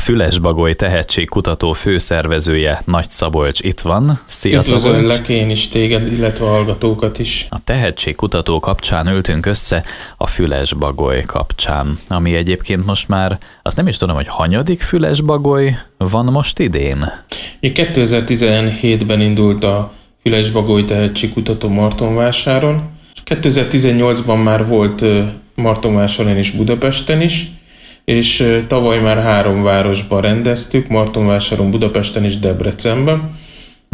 Fülesbagoly 0.00 0.74
tehetségkutató 0.74 1.72
főszervezője 1.72 2.82
Nagy 2.84 3.08
Szabolcs 3.08 3.60
itt 3.60 3.80
van. 3.80 4.20
Szia 4.26 4.58
Üdvözöllek 4.58 5.28
én 5.28 5.50
is 5.50 5.68
téged, 5.68 6.12
illetve 6.12 6.44
a 6.44 6.48
hallgatókat 6.48 7.18
is. 7.18 7.46
A 7.50 7.58
tehetségkutató 7.64 8.60
kapcsán 8.60 9.06
ültünk 9.06 9.46
össze 9.46 9.84
a 10.16 10.26
Fülesbagoly 10.26 11.22
kapcsán, 11.22 11.98
ami 12.08 12.34
egyébként 12.34 12.86
most 12.86 13.08
már, 13.08 13.38
azt 13.62 13.76
nem 13.76 13.86
is 13.86 13.96
tudom, 13.96 14.16
hogy 14.16 14.28
hanyadik 14.28 14.80
Fülesbagoly 14.80 15.76
van 15.96 16.24
most 16.24 16.58
idén? 16.58 17.12
2017-ben 17.62 19.20
indult 19.20 19.64
a 19.64 19.92
Fülesbagoly 20.22 20.84
tehetségkutató 20.84 21.68
Martonvásáron, 21.68 22.82
és 23.14 23.22
2018-ban 23.24 24.42
már 24.42 24.66
volt 24.66 25.04
Martonvásáron 25.54 26.36
és 26.36 26.50
Budapesten 26.50 27.20
is, 27.20 27.46
és 28.10 28.60
tavaly 28.66 29.00
már 29.00 29.22
három 29.22 29.62
városban 29.62 30.20
rendeztük, 30.20 30.88
Martonvásáron, 30.88 31.70
Budapesten 31.70 32.24
és 32.24 32.38
Debrecenben, 32.38 33.14
uh-huh. 33.14 33.32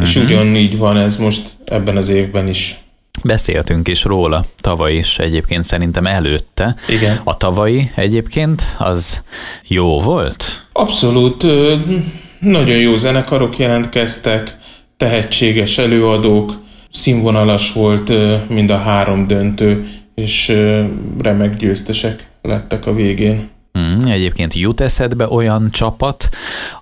és 0.02 0.14
mhm. 0.16 0.27
ugyanígy 0.27 0.78
van 0.78 0.96
ez 0.96 1.16
most 1.16 1.42
ebben 1.64 1.96
az 1.96 2.08
évben 2.08 2.48
is. 2.48 2.78
Beszéltünk 3.24 3.88
is 3.88 4.05
róla 4.05 4.44
tavaly 4.60 4.92
is 4.92 5.18
egyébként 5.18 5.64
szerintem 5.64 6.06
előtte. 6.06 6.77
Igen. 6.88 7.20
A 7.24 7.36
tavalyi 7.36 7.91
egyébként 7.94 8.62
az 8.78 9.22
jó 9.66 10.00
volt? 10.00 10.66
Abszolút. 10.72 11.46
Nagyon 12.41 12.77
jó 12.77 12.96
zenekarok 12.96 13.58
jelentkeztek, 13.58 14.56
tehetséges 14.96 15.78
előadók, 15.78 16.52
színvonalas 16.91 17.72
volt 17.72 18.12
mind 18.48 18.70
a 18.70 18.77
három 18.77 19.27
döntő, 19.27 19.88
és 20.14 20.52
remek 21.22 21.56
győztesek 21.56 22.27
lettek 22.42 22.86
a 22.86 22.94
végén. 22.94 23.55
Hmm, 23.76 24.10
egyébként 24.10 24.54
jut 24.54 24.80
eszedbe 24.80 25.28
olyan 25.28 25.68
csapat, 25.72 26.28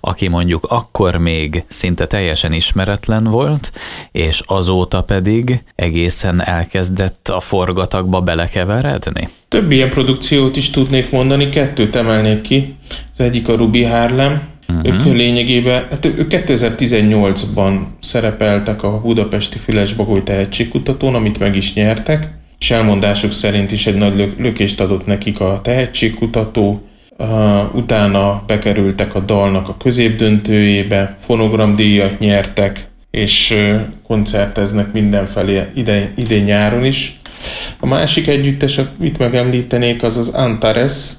aki 0.01 0.27
mondjuk 0.27 0.65
akkor 0.69 1.17
még 1.17 1.63
szinte 1.67 2.07
teljesen 2.07 2.53
ismeretlen 2.53 3.23
volt, 3.23 3.71
és 4.11 4.41
azóta 4.45 5.03
pedig 5.03 5.63
egészen 5.75 6.43
elkezdett 6.43 7.29
a 7.29 7.39
forgatagba 7.39 8.21
belekeveredni? 8.21 9.29
Több 9.47 9.71
ilyen 9.71 9.89
produkciót 9.89 10.55
is 10.55 10.69
tudnék 10.69 11.11
mondani, 11.11 11.49
kettőt 11.49 11.95
emelnék 11.95 12.41
ki. 12.41 12.75
Az 13.13 13.19
egyik 13.19 13.47
a 13.49 13.55
Ruby 13.55 13.83
Harlem, 13.83 14.53
Uh-huh. 14.67 14.93
Ők 14.93 15.15
lényegében, 15.15 15.85
hát 15.89 16.05
ők 16.05 16.27
2018-ban 16.29 17.79
szerepeltek 17.99 18.83
a 18.83 19.01
Budapesti 19.01 19.57
Fülesbagoly 19.57 20.23
tehetségkutatón, 20.23 21.15
amit 21.15 21.39
meg 21.39 21.55
is 21.55 21.73
nyertek, 21.73 22.27
és 22.65 22.71
elmondásuk 22.71 23.31
szerint 23.31 23.71
is 23.71 23.87
egy 23.87 23.95
nagy 23.95 24.33
lökést 24.37 24.79
adott 24.81 25.05
nekik 25.05 25.39
a 25.39 25.59
tehetségkutató, 25.63 26.81
uh, 27.17 27.75
utána 27.75 28.43
bekerültek 28.47 29.15
a 29.15 29.19
dalnak 29.19 29.69
a 29.69 29.77
középdöntőjébe, 29.77 31.15
fonogramdíjat 31.19 32.19
nyertek, 32.19 32.87
és 33.11 33.51
uh, 33.51 33.81
koncerteznek 34.07 34.91
mindenfelé 34.93 35.61
idén 36.15 36.43
nyáron 36.43 36.85
is. 36.85 37.19
A 37.79 37.85
másik 37.85 38.27
együttes, 38.27 38.77
amit 38.99 39.17
megemlítenék, 39.17 40.03
az 40.03 40.17
az 40.17 40.29
Antares, 40.29 41.11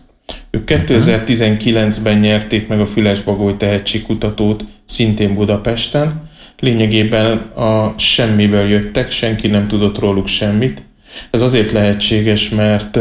ők 0.51 0.71
2019-ben 0.73 2.19
nyerték 2.19 2.69
meg 2.69 2.81
a 2.81 2.87
Fülesbagoly 2.87 3.57
tehetségkutatót 3.57 4.65
szintén 4.85 5.35
Budapesten. 5.35 6.31
Lényegében 6.61 7.37
a 7.39 7.95
semmiből 7.99 8.69
jöttek, 8.69 9.11
senki 9.11 9.47
nem 9.47 9.69
tudott 9.69 9.99
róluk 9.99 10.27
semmit. 10.27 10.85
Ez 11.31 11.43
azért 11.43 11.73
lehetséges, 11.73 12.49
mert 12.49 12.99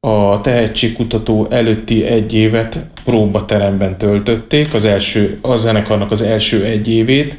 a 0.00 0.40
tehetségkutató 0.40 1.46
előtti 1.50 2.04
egy 2.04 2.34
évet 2.34 2.86
próbateremben 3.04 3.98
töltötték, 3.98 4.74
az 4.74 4.84
első, 4.84 5.38
a 5.42 5.56
zenekarnak 5.56 6.10
az 6.10 6.22
első 6.22 6.64
egy 6.64 6.90
évét. 6.90 7.36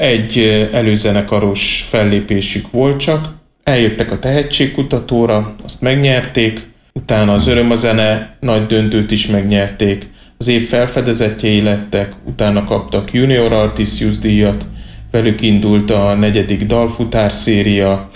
Egy 0.00 0.38
előzenekaros 0.72 1.86
fellépésük 1.88 2.70
volt 2.70 3.00
csak, 3.00 3.28
eljöttek 3.64 4.12
a 4.12 4.18
tehetségkutatóra, 4.18 5.54
azt 5.64 5.80
megnyerték, 5.80 6.60
utána 6.92 7.32
az 7.32 7.46
Öröm 7.46 7.70
a 7.70 7.74
zene 7.74 8.36
nagy 8.40 8.66
döntőt 8.66 9.10
is 9.10 9.26
megnyerték, 9.26 10.08
az 10.38 10.48
év 10.48 10.68
felfedezetjei 10.68 11.62
lettek, 11.62 12.12
utána 12.24 12.64
kaptak 12.64 13.12
Junior 13.12 13.52
Artist 13.52 14.20
díjat, 14.20 14.64
velük 15.10 15.42
indult 15.42 15.90
a 15.90 16.14
negyedik 16.14 16.66
dalfutár 16.66 17.32
széria, 17.32 18.10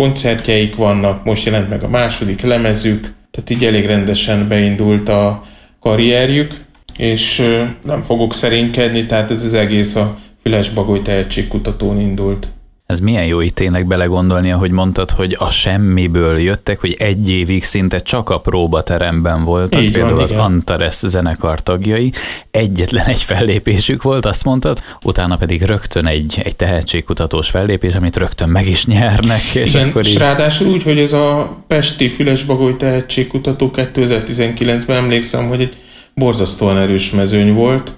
koncertjeik 0.00 0.76
vannak, 0.76 1.24
most 1.24 1.44
jelent 1.44 1.68
meg 1.68 1.82
a 1.82 1.88
második 1.88 2.40
lemezük, 2.40 3.12
tehát 3.30 3.50
így 3.50 3.64
elég 3.64 3.86
rendesen 3.86 4.48
beindult 4.48 5.08
a 5.08 5.44
karrierjük, 5.80 6.52
és 6.96 7.42
nem 7.84 8.02
fogok 8.02 8.34
szerénykedni, 8.34 9.06
tehát 9.06 9.30
ez 9.30 9.44
az 9.44 9.54
egész 9.54 9.94
a 9.94 10.18
Fülesbagoly 10.42 11.02
tehetségkutatón 11.02 12.00
indult. 12.00 12.48
Ez 12.90 13.00
milyen 13.00 13.26
jó 13.26 13.40
itt 13.40 13.54
tényleg 13.54 13.86
belegondolni, 13.86 14.52
ahogy 14.52 14.70
mondtad, 14.70 15.10
hogy 15.10 15.36
a 15.38 15.50
semmiből 15.50 16.38
jöttek, 16.38 16.80
hogy 16.80 16.96
egy 16.98 17.30
évig 17.30 17.64
szinte 17.64 17.98
csak 17.98 18.30
a 18.30 18.40
próbateremben 18.40 19.44
voltak, 19.44 19.82
Így 19.82 19.92
például 19.92 20.14
van, 20.14 20.22
az 20.22 20.30
igen. 20.30 20.42
Antares 20.42 20.94
zenekar 20.94 21.62
tagjai. 21.62 22.12
Egyetlen 22.50 23.06
egy 23.06 23.22
fellépésük 23.22 24.02
volt, 24.02 24.26
azt 24.26 24.44
mondtad, 24.44 24.82
utána 25.04 25.36
pedig 25.36 25.62
rögtön 25.62 26.06
egy, 26.06 26.40
egy 26.44 26.56
tehetségkutatós 26.56 27.50
fellépés, 27.50 27.94
amit 27.94 28.16
rögtön 28.16 28.48
meg 28.48 28.68
is 28.68 28.86
nyernek. 28.86 29.54
És, 29.54 29.74
igen, 29.74 29.88
akkor 29.88 30.06
így... 30.06 30.12
és 30.12 30.18
ráadásul 30.18 30.68
úgy, 30.68 30.82
hogy 30.82 30.98
ez 30.98 31.12
a 31.12 31.56
Pesti 31.66 32.08
Fülesbagoly 32.08 32.76
tehetségkutató 32.76 33.70
2019-ben 33.76 34.96
emlékszem, 34.96 35.48
hogy 35.48 35.60
egy 35.60 35.76
borzasztóan 36.14 36.78
erős 36.78 37.10
mezőny 37.10 37.54
volt, 37.54 37.92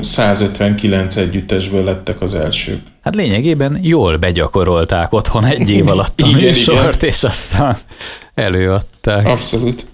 159 0.00 1.16
együttesből 1.16 1.84
lettek 1.84 2.20
az 2.20 2.34
elsők. 2.34 2.80
Hát 3.00 3.14
lényegében 3.14 3.78
jól 3.82 4.16
begyakorolták 4.16 5.12
otthon 5.12 5.44
egy 5.44 5.70
év 5.70 5.88
alatt 5.88 6.20
a 6.20 6.26
igen, 6.26 6.40
műsort, 6.40 6.96
igen. 6.96 7.08
és 7.08 7.22
aztán 7.22 7.76
előadták. 8.34 9.26
Abszolút. 9.26 9.86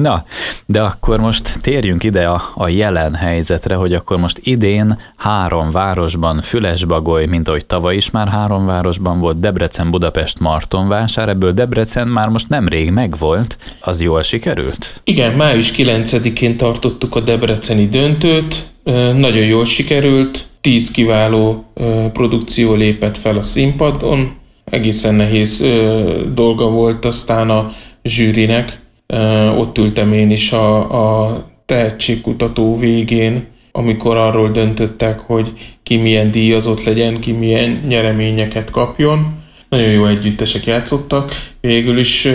Na, 0.00 0.24
de 0.66 0.82
akkor 0.82 1.20
most 1.20 1.60
térjünk 1.60 2.04
ide 2.04 2.24
a, 2.24 2.52
a 2.54 2.68
jelen 2.68 3.14
helyzetre, 3.14 3.74
hogy 3.74 3.94
akkor 3.94 4.18
most 4.18 4.40
idén 4.42 4.98
három 5.16 5.70
városban, 5.70 6.42
Fülesbagoly, 6.42 7.26
mint 7.26 7.48
ahogy 7.48 7.66
tavaly 7.66 7.96
is 7.96 8.10
már 8.10 8.28
három 8.28 8.66
városban 8.66 9.20
volt, 9.20 9.40
Debrecen, 9.40 9.90
Budapest, 9.90 10.38
Martonvásár, 10.38 11.28
ebből 11.28 11.52
Debrecen 11.52 12.08
már 12.08 12.28
most 12.28 12.48
nemrég 12.48 12.90
megvolt, 12.90 13.58
az 13.80 14.00
jól 14.00 14.22
sikerült? 14.22 15.00
Igen, 15.04 15.32
május 15.32 15.72
9-én 15.76 16.56
tartottuk 16.56 17.14
a 17.14 17.20
debreceni 17.20 17.88
döntőt, 17.88 18.68
nagyon 18.94 19.44
jól 19.44 19.64
sikerült, 19.64 20.46
tíz 20.60 20.90
kiváló 20.90 21.64
produkció 22.12 22.74
lépett 22.74 23.16
fel 23.16 23.36
a 23.36 23.42
színpadon, 23.42 24.34
egészen 24.64 25.14
nehéz 25.14 25.66
dolga 26.34 26.70
volt 26.70 27.04
aztán 27.04 27.50
a 27.50 27.72
zsűrinek, 28.02 28.80
ott 29.56 29.78
ültem 29.78 30.12
én 30.12 30.30
is 30.30 30.52
a, 30.52 30.78
a 31.24 31.44
tehetségkutató 31.66 32.78
végén, 32.78 33.46
amikor 33.72 34.16
arról 34.16 34.48
döntöttek, 34.48 35.18
hogy 35.18 35.52
ki 35.82 35.96
milyen 35.96 36.30
díjazott 36.30 36.84
legyen, 36.84 37.20
ki 37.20 37.32
milyen 37.32 37.82
nyereményeket 37.88 38.70
kapjon. 38.70 39.34
Nagyon 39.68 39.90
jó 39.90 40.06
együttesek 40.06 40.64
játszottak. 40.64 41.30
Végül 41.60 41.98
is 41.98 42.28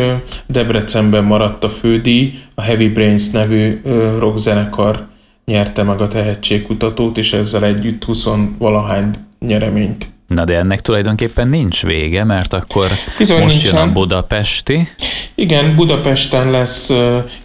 Debrecenben 0.47 1.23
maradt 1.23 1.63
a 1.63 1.69
fődíj, 1.69 2.33
a 2.55 2.61
Heavy 2.61 2.87
Brains 2.87 3.29
nevű 3.29 3.81
rockzenekar 4.19 5.09
nyerte 5.45 5.83
meg 5.83 6.01
a 6.01 6.07
tehetségkutatót, 6.07 7.17
és 7.17 7.33
ezzel 7.33 7.65
együtt 7.65 8.03
20 8.03 8.27
valahány 8.57 9.09
nyereményt. 9.39 10.09
Na 10.27 10.45
de 10.45 10.57
ennek 10.57 10.81
tulajdonképpen 10.81 11.49
nincs 11.49 11.83
vége, 11.83 12.23
mert 12.23 12.53
akkor 12.53 12.87
Bizony 13.17 13.41
most 13.41 13.61
nincsen. 13.61 13.79
jön 13.79 13.89
a 13.89 13.91
budapesti. 13.91 14.87
Igen, 15.35 15.75
Budapesten 15.75 16.51
lesz 16.51 16.93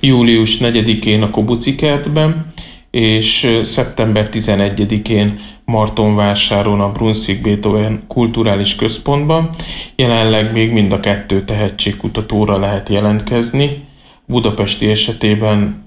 július 0.01 0.59
4-én 0.61 1.23
a 1.23 1.31
Kobuci 1.31 1.75
kertben, 1.75 2.47
és 2.91 3.61
szeptember 3.63 4.29
11-én 4.33 5.37
Martonvásáron 5.65 6.81
a 6.81 6.93
Brunswick 6.93 7.43
Beethoven 7.43 8.03
kulturális 8.09 8.75
központban. 8.75 9.49
Jelenleg 9.97 10.53
még 10.53 10.73
mind 10.73 10.93
a 10.93 11.01
kettő 11.01 11.45
tehetségkutatóra 11.45 12.59
lehet 12.59 12.89
jelentkezni. 12.89 13.85
Budapesti 14.27 14.91
esetében 14.91 15.86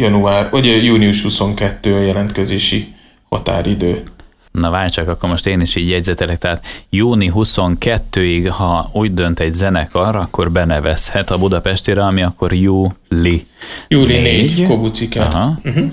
január, 0.00 0.50
vagy 0.50 0.84
június 0.84 1.22
22 1.22 1.94
a 1.94 2.00
jelentkezési 2.00 2.94
határidő. 3.28 4.02
Na 4.50 4.70
várj 4.70 4.90
csak, 4.90 5.08
akkor 5.08 5.28
most 5.28 5.46
én 5.46 5.60
is 5.60 5.76
így 5.76 5.88
jegyzetelek, 5.88 6.38
tehát 6.38 6.66
júni 6.90 7.32
22-ig, 7.34 8.50
ha 8.56 8.90
úgy 8.92 9.14
dönt 9.14 9.40
egy 9.40 9.52
zenekar, 9.52 10.16
akkor 10.16 10.50
benevezhet 10.50 11.30
a 11.30 11.38
Budapestire, 11.38 12.04
ami 12.04 12.22
akkor 12.22 12.52
júli. 12.52 13.46
Júli 13.88 14.20
4, 14.20 14.56
4 14.56 14.66
Kobucikát. 14.66 15.34
Aha. 15.34 15.58
Uh-huh. 15.64 15.88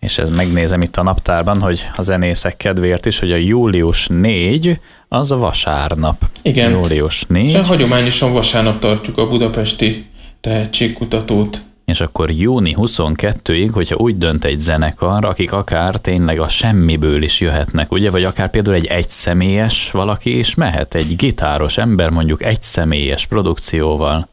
És 0.00 0.18
ez 0.18 0.30
megnézem 0.30 0.82
itt 0.82 0.96
a 0.96 1.02
naptárban, 1.02 1.60
hogy 1.60 1.88
a 1.96 2.02
zenészek 2.02 2.56
kedvéért 2.56 3.06
is, 3.06 3.18
hogy 3.18 3.32
a 3.32 3.36
július 3.36 4.06
4 4.06 4.80
az 5.08 5.30
a 5.30 5.36
vasárnap. 5.36 6.24
Igen. 6.42 6.70
Július 6.70 7.24
4. 7.28 7.44
És 7.44 7.60
hagyományosan 7.60 8.32
vasárnap 8.32 8.78
tartjuk 8.78 9.18
a 9.18 9.28
budapesti 9.28 10.06
tehetségkutatót. 10.40 11.60
És 11.90 12.00
akkor 12.00 12.30
júni 12.30 12.76
22-ig, 12.78 13.70
hogyha 13.72 13.96
úgy 13.96 14.18
dönt 14.18 14.44
egy 14.44 14.58
zenekar, 14.58 15.24
akik 15.24 15.52
akár 15.52 15.94
tényleg 15.94 16.40
a 16.40 16.48
semmiből 16.48 17.22
is 17.22 17.40
jöhetnek, 17.40 17.92
ugye, 17.92 18.10
vagy 18.10 18.24
akár 18.24 18.50
például 18.50 18.76
egy 18.76 18.86
egyszemélyes 18.86 19.90
valaki 19.90 20.38
is 20.38 20.54
mehet, 20.54 20.94
egy 20.94 21.16
gitáros 21.16 21.78
ember 21.78 22.10
mondjuk 22.10 22.44
egyszemélyes 22.44 23.26
produkcióval. 23.26 24.28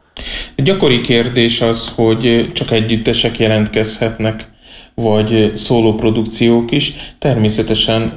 Gyakori 0.55 1.01
kérdés 1.01 1.61
az, 1.61 1.91
hogy 1.95 2.49
csak 2.53 2.71
együttesek 2.71 3.39
jelentkezhetnek, 3.39 4.47
vagy 5.01 5.51
szóló 5.55 5.95
produkciók 5.95 6.71
is. 6.71 6.93
Természetesen 7.19 8.13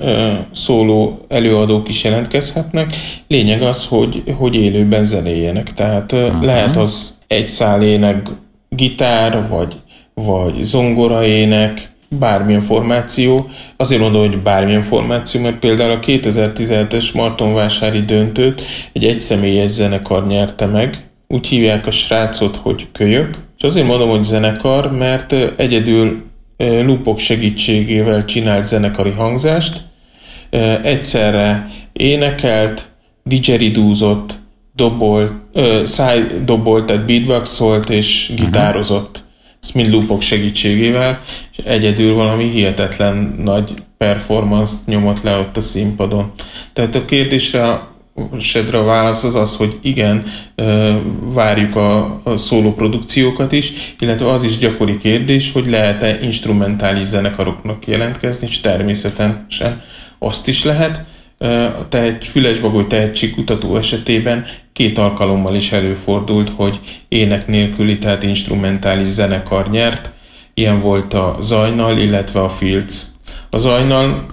szóló 0.52 1.24
előadók 1.28 1.88
is 1.88 2.04
jelentkezhetnek. 2.04 2.94
Lényeg 3.28 3.62
az, 3.62 3.86
hogy, 3.86 4.22
hogy 4.36 4.54
élőben 4.54 5.04
zenéljenek. 5.04 5.74
Tehát 5.74 6.12
uh-huh. 6.12 6.44
lehet 6.44 6.76
az 6.76 7.18
egy 7.26 7.46
szál 7.46 7.82
ének, 7.82 8.28
gitár, 8.70 9.48
vagy, 9.48 9.74
vagy 10.14 10.54
zongoraének, 10.62 11.92
bármilyen 12.18 12.60
formáció. 12.60 13.50
Azért 13.76 14.00
mondom, 14.00 14.28
hogy 14.28 14.38
bármilyen 14.38 14.82
formáció, 14.82 15.40
mert 15.40 15.58
például 15.58 15.90
a 15.90 16.00
2017-es 16.00 17.14
Martonvásári 17.14 18.00
döntőt 18.00 18.62
egy 18.92 19.04
egyszemélyes 19.04 19.70
zenekar 19.70 20.26
nyerte 20.26 20.66
meg, 20.66 20.96
úgy 21.28 21.46
hívják 21.46 21.86
a 21.86 21.90
srácot, 21.90 22.56
hogy 22.56 22.86
kölyök. 22.92 23.34
És 23.56 23.62
azért 23.62 23.86
mondom, 23.86 24.08
hogy 24.08 24.22
zenekar, 24.22 24.92
mert 24.92 25.32
egyedül 25.56 26.22
lupok 26.82 27.18
segítségével 27.18 28.24
csinált 28.24 28.66
zenekari 28.66 29.10
hangzást, 29.10 29.82
egyszerre 30.82 31.68
énekelt, 31.92 32.88
didgeridúzott, 33.24 34.38
dobolt, 34.74 35.32
dobolt, 36.44 36.86
tehát 36.86 37.06
beatboxolt 37.06 37.90
és 37.90 38.28
mhm. 38.28 38.44
gitározott. 38.44 39.24
Ezt 39.62 39.74
mind 39.74 39.90
loopok 39.90 40.20
segítségével, 40.20 41.20
és 41.52 41.64
egyedül 41.64 42.14
valami 42.14 42.50
hihetetlen 42.50 43.34
nagy 43.38 43.72
performance 43.96 44.74
nyomott 44.86 45.22
le 45.22 45.38
ott 45.38 45.56
a 45.56 45.60
színpadon. 45.60 46.32
Tehát 46.72 46.94
a 46.94 47.04
kérdésre 47.04 47.88
Sedre 48.38 48.78
a 48.78 48.84
válasz 48.84 49.24
az 49.24 49.34
az, 49.34 49.56
hogy 49.56 49.78
igen, 49.82 50.24
várjuk 51.20 51.76
a, 51.76 52.20
a 52.24 52.36
szóló 52.36 52.74
produkciókat 52.74 53.52
is, 53.52 53.72
illetve 53.98 54.30
az 54.30 54.44
is 54.44 54.58
gyakori 54.58 54.98
kérdés, 54.98 55.52
hogy 55.52 55.66
lehet-e 55.66 56.18
instrumentális 56.22 57.04
zenekaroknak 57.04 57.86
jelentkezni, 57.86 58.46
és 58.46 58.60
természetesen 58.60 59.82
azt 60.18 60.48
is 60.48 60.64
lehet. 60.64 61.04
A 61.78 61.88
tehet, 61.88 62.24
Fülesbagoly 62.24 62.86
tehetségkutató 62.86 63.76
esetében 63.76 64.46
két 64.80 64.98
alkalommal 64.98 65.54
is 65.54 65.72
előfordult, 65.72 66.52
hogy 66.56 66.80
ének 67.08 67.46
nélküli, 67.46 67.98
tehát 67.98 68.22
instrumentális 68.22 69.08
zenekar 69.08 69.70
nyert. 69.70 70.10
Ilyen 70.54 70.80
volt 70.80 71.14
a 71.14 71.36
Zajnal, 71.40 71.98
illetve 71.98 72.40
a 72.42 72.48
Fields. 72.48 73.04
A 73.50 73.58
Zajnal 73.58 74.26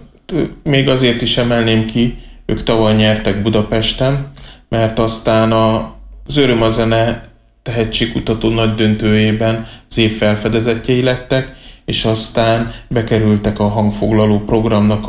még 0.64 0.90
azért 0.90 1.22
is 1.22 1.38
emelném 1.38 1.86
ki, 1.86 2.18
ők 2.46 2.64
tavaly 2.64 2.96
nyertek 2.96 3.42
Budapesten, 3.42 4.32
mert 4.70 5.00
aztán 5.00 5.52
a, 5.52 5.94
az 6.26 6.38
Öröm 6.38 6.62
a 6.62 6.70
zene 6.70 7.28
tehetségkutató 7.64 8.50
nagy 8.50 8.76
döntőjében 8.76 9.68
az 9.90 9.98
év 9.98 10.18
felfedezetjei 10.18 11.02
lettek, 11.02 11.56
és 11.86 12.06
aztán 12.06 12.72
bekerültek 12.90 13.60
a 13.60 13.68
hangfoglaló 13.68 14.40
programnak 14.40 15.08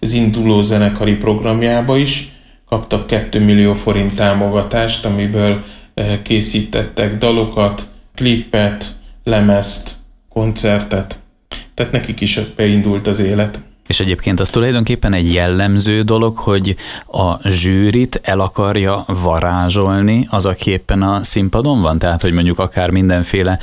az 0.00 0.12
induló 0.12 0.62
zenekari 0.62 1.16
programjába 1.16 1.96
is, 1.96 2.35
kaptak 2.68 3.06
2 3.06 3.44
millió 3.44 3.74
forint 3.74 4.14
támogatást, 4.14 5.04
amiből 5.04 5.64
eh, 5.94 6.18
készítettek 6.22 7.18
dalokat, 7.18 7.88
klippet, 8.14 8.94
lemezt, 9.24 9.94
koncertet. 10.28 11.18
Tehát 11.74 11.92
nekik 11.92 12.20
is 12.20 12.40
beindult 12.56 13.06
az 13.06 13.18
élet. 13.18 13.60
És 13.86 14.00
egyébként 14.00 14.40
az 14.40 14.50
tulajdonképpen 14.50 15.12
egy 15.12 15.32
jellemző 15.32 16.02
dolog, 16.02 16.36
hogy 16.36 16.76
a 17.06 17.48
zsűrit 17.48 18.20
el 18.22 18.40
akarja 18.40 19.04
varázsolni 19.06 20.26
az, 20.30 20.46
aki 20.46 20.70
éppen 20.70 21.02
a 21.02 21.22
színpadon 21.22 21.82
van? 21.82 21.98
Tehát, 21.98 22.20
hogy 22.20 22.32
mondjuk 22.32 22.58
akár 22.58 22.90
mindenféle 22.90 23.58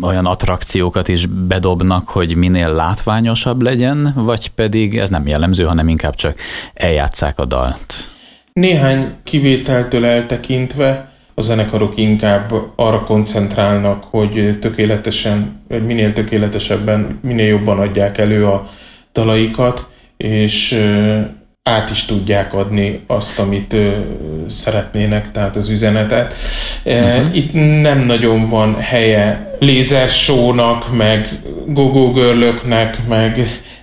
olyan 0.00 0.26
attrakciókat 0.26 1.08
is 1.08 1.26
bedobnak, 1.26 2.08
hogy 2.08 2.36
minél 2.36 2.72
látványosabb 2.72 3.62
legyen, 3.62 4.12
vagy 4.16 4.50
pedig 4.50 4.98
ez 4.98 5.10
nem 5.10 5.26
jellemző, 5.26 5.64
hanem 5.64 5.88
inkább 5.88 6.14
csak 6.14 6.38
eljátszák 6.74 7.38
a 7.38 7.44
dalt? 7.44 8.13
Néhány 8.60 9.12
kivételtől 9.24 10.04
eltekintve 10.04 11.12
a 11.34 11.40
zenekarok 11.40 11.96
inkább 11.96 12.52
arra 12.76 13.04
koncentrálnak, 13.04 14.04
hogy 14.04 14.58
tökéletesen, 14.60 15.62
vagy 15.68 15.86
minél 15.86 16.12
tökéletesebben, 16.12 17.18
minél 17.22 17.46
jobban 17.46 17.78
adják 17.78 18.18
elő 18.18 18.46
a 18.46 18.70
dalaikat, 19.12 19.88
és 20.16 20.80
át 21.62 21.90
is 21.90 22.04
tudják 22.04 22.54
adni 22.54 23.00
azt, 23.06 23.38
amit 23.38 23.76
szeretnének, 24.48 25.30
tehát 25.32 25.56
az 25.56 25.68
üzenetet. 25.68 26.34
Uh-huh. 26.84 27.36
Itt 27.36 27.52
nem 27.82 27.98
nagyon 27.98 28.48
van 28.48 28.76
helye 28.76 29.56
lézersónak, 29.58 30.96
meg 30.96 31.28
gogógörlöknek, 31.66 32.98
meg 33.08 33.38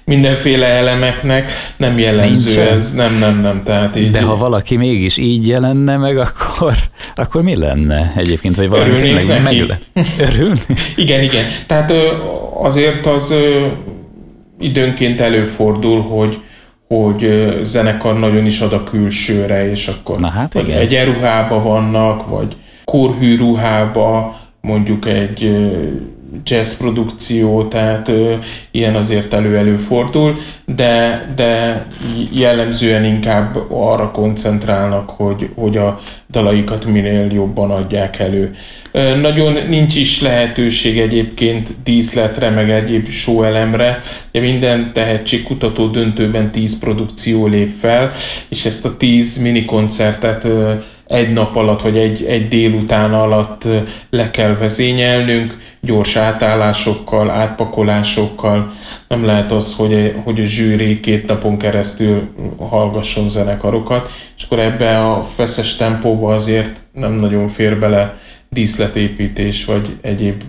mindenféle 0.06 0.66
elemeknek, 0.66 1.50
nem 1.78 2.00
jellemző 2.00 2.56
Nincs 2.56 2.70
ez, 2.70 2.94
nem, 2.94 3.18
nem, 3.18 3.40
nem, 3.42 3.62
tehát 3.64 3.96
így. 3.96 4.12
De 4.12 4.22
ha 4.22 4.38
valaki 4.38 4.76
mégis 4.76 5.18
így 5.18 5.48
jelenne 5.48 5.98
meg, 5.98 6.18
akkor, 6.18 6.74
akkor 7.16 7.42
mi 7.42 7.56
lenne 7.56 8.14
egyébként, 8.16 8.56
vagy 8.56 8.70
valami 8.70 8.90
Örülnénk 8.90 9.18
tényleg 9.20 9.42
neki. 9.44 9.66
meg 9.68 10.06
Örülni? 10.30 10.60
igen, 10.96 11.22
igen, 11.22 11.46
tehát 11.68 11.94
azért 12.62 13.06
az 13.06 13.36
időnként 14.60 15.22
előfordul, 15.22 16.02
hogy 16.02 16.40
hogy 16.88 17.50
zenekar 17.62 18.20
nagyon 18.20 18.46
is 18.46 18.60
ad 18.62 18.74
a 18.74 18.84
külsőre, 18.84 19.70
és 19.72 19.88
akkor 19.88 20.20
Na 20.20 20.30
hát 20.30 20.56
igen. 20.56 20.78
egyenruhába 20.80 21.62
vannak, 21.62 22.28
vagy 22.28 22.56
korhű 22.86 23.38
ruhába, 23.38 24.40
mondjuk 24.62 25.06
egy 25.08 25.52
jazz 26.44 26.74
produkció, 26.74 27.64
tehát 27.64 28.08
ö, 28.08 28.34
ilyen 28.72 28.96
azért 28.96 29.34
elő-előfordul, 29.34 30.38
de, 30.76 31.26
de 31.36 31.86
jellemzően 32.32 33.04
inkább 33.04 33.58
arra 33.72 34.12
koncentrálnak, 34.12 35.10
hogy, 35.10 35.50
hogy 35.56 35.78
a 35.78 36.02
dalaikat 36.30 36.86
minél 36.86 37.28
jobban 37.32 37.72
adják 37.72 38.20
elő. 38.20 38.56
Ö, 38.92 39.16
nagyon 39.16 39.58
nincs 39.68 39.96
is 39.96 40.22
lehetőség 40.22 41.00
egyébként 41.00 41.70
díszletre, 41.84 42.50
meg 42.50 42.70
egyéb 42.70 43.10
showelemre. 43.10 44.00
Ugye 44.34 44.42
minden 44.42 44.94
tehetségkutató 44.94 45.88
döntőben 45.88 46.52
10 46.52 46.80
produkció 46.80 47.48
lép 47.48 47.70
fel, 47.80 48.12
és 48.50 48.66
ezt 48.66 48.86
a 48.86 48.98
10 48.98 49.42
mini 49.42 49.66
koncertet 49.66 50.48
egy 51.12 51.34
nap 51.34 51.56
alatt, 51.56 51.82
vagy 51.82 51.98
egy, 51.98 52.24
egy 52.24 52.48
délután 52.48 53.14
alatt 53.14 53.68
le 54.10 54.32
kell 54.32 54.56
vezényelnünk, 54.56 55.58
gyors 55.82 56.16
átállásokkal, 56.16 57.30
átpakolásokkal. 57.30 58.72
Nem 59.08 59.26
lehet 59.26 59.52
az, 59.52 59.76
hogy, 59.76 60.16
hogy 60.24 60.40
a 60.40 60.46
zsűri 60.46 61.00
két 61.00 61.28
napon 61.28 61.58
keresztül 61.58 62.22
hallgasson 62.70 63.30
zenekarokat, 63.30 64.10
és 64.38 64.44
akkor 64.44 64.60
ebbe 64.60 65.12
a 65.12 65.22
feszes 65.22 65.76
tempóba 65.76 66.34
azért 66.34 66.82
nem 66.94 67.12
nagyon 67.12 67.48
fér 67.48 67.80
bele 67.80 68.18
díszletépítés, 68.50 69.66
vagy 69.66 69.98
egyéb 70.02 70.44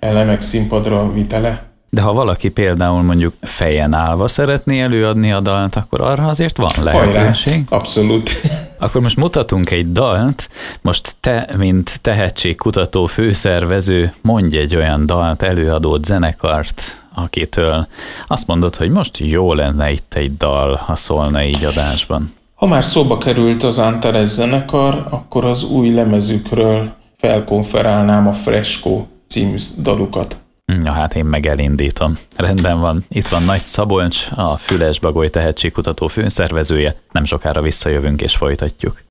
elemek 0.00 0.40
színpadra 0.40 1.12
vitele. 1.12 1.62
De 1.90 2.00
ha 2.00 2.12
valaki 2.12 2.48
például 2.48 3.02
mondjuk 3.02 3.34
fejen 3.40 3.92
állva 3.92 4.28
szeretné 4.28 4.80
előadni 4.80 5.32
a 5.32 5.40
dalt, 5.40 5.76
akkor 5.76 6.00
arra 6.00 6.26
azért 6.26 6.56
van 6.56 6.72
lehetőség. 6.82 7.52
Hajrá, 7.52 7.76
abszolút. 7.76 8.30
Akkor 8.78 9.00
most 9.00 9.16
mutatunk 9.16 9.70
egy 9.70 9.92
dalt, 9.92 10.48
most 10.80 11.16
te, 11.20 11.48
mint 11.58 12.00
tehetségkutató 12.00 13.06
főszervező, 13.06 14.14
mondj 14.20 14.58
egy 14.58 14.76
olyan 14.76 15.06
dalt, 15.06 15.42
előadót, 15.42 16.04
zenekart, 16.04 17.04
akitől 17.14 17.86
azt 18.26 18.46
mondod, 18.46 18.76
hogy 18.76 18.90
most 18.90 19.18
jó 19.18 19.52
lenne 19.52 19.90
itt 19.90 20.14
egy 20.14 20.36
dal, 20.36 20.74
ha 20.74 20.96
szólna 20.96 21.44
így 21.44 21.64
adásban. 21.64 22.34
Ha 22.54 22.66
már 22.66 22.84
szóba 22.84 23.18
került 23.18 23.62
az 23.62 23.78
Antares 23.78 24.28
zenekar, 24.28 25.06
akkor 25.10 25.44
az 25.44 25.64
új 25.64 25.90
lemezükről 25.90 26.92
felkonferálnám 27.18 28.28
a 28.28 28.32
Fresco 28.32 29.04
című 29.28 29.56
dalukat. 29.82 30.36
Ja, 30.66 30.92
hát 30.92 31.14
én 31.14 31.24
meg 31.24 31.46
elindítom. 31.46 32.18
Rendben 32.36 32.80
van. 32.80 33.04
Itt 33.08 33.28
van 33.28 33.42
Nagy 33.42 33.60
Szabolcs, 33.60 34.28
a 34.34 34.56
Füles 34.56 35.00
Bagoly 35.00 35.28
tehetségkutató 35.28 36.06
főszervezője. 36.06 37.00
Nem 37.12 37.24
sokára 37.24 37.62
visszajövünk 37.62 38.22
és 38.22 38.36
folytatjuk. 38.36 39.02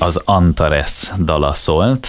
Az 0.00 0.16
Antares 0.24 1.12
dala 1.18 1.54
szólt, 1.54 2.06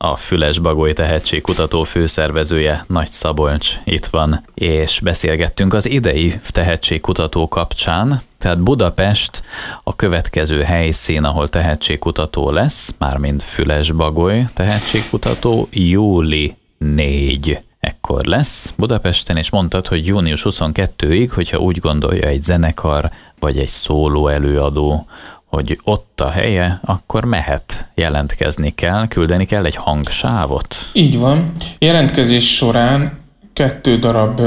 a 0.00 0.16
Füles 0.16 0.58
Bagoly 0.58 0.92
tehetségkutató 0.92 1.82
főszervezője 1.82 2.84
Nagy 2.88 3.08
Szabolcs 3.08 3.78
itt 3.84 4.06
van, 4.06 4.44
és 4.54 5.00
beszélgettünk 5.00 5.74
az 5.74 5.88
idei 5.88 6.40
tehetségkutató 6.50 7.48
kapcsán, 7.48 8.22
Tehát 8.38 8.62
Budapest 8.62 9.42
a 9.82 9.96
következő 9.96 10.62
helyszín, 10.62 11.24
ahol 11.24 11.48
tehetségkutató 11.48 12.50
lesz, 12.50 12.94
mármint 12.98 13.42
Füles 13.42 13.92
Bagoly 13.92 14.44
tehetségkutató, 14.54 15.68
júli 15.70 16.56
4 16.78 17.58
ekkor 17.80 18.24
lesz 18.24 18.72
Budapesten, 18.76 19.36
és 19.36 19.50
mondtad, 19.50 19.86
hogy 19.86 20.06
június 20.06 20.42
22-ig, 20.44 21.30
hogyha 21.34 21.58
úgy 21.58 21.78
gondolja 21.78 22.26
egy 22.26 22.42
zenekar, 22.42 23.10
vagy 23.38 23.58
egy 23.58 23.68
szóló 23.68 24.28
előadó, 24.28 25.06
hogy 25.48 25.80
ott 25.84 26.20
a 26.20 26.30
helye, 26.30 26.80
akkor 26.84 27.24
mehet, 27.24 27.90
jelentkezni 27.94 28.74
kell, 28.74 29.08
küldeni 29.08 29.44
kell 29.44 29.64
egy 29.64 29.74
hangsávot. 29.74 30.76
Így 30.92 31.18
van. 31.18 31.50
Jelentkezés 31.78 32.56
során 32.56 33.18
kettő 33.52 33.98
darab 33.98 34.40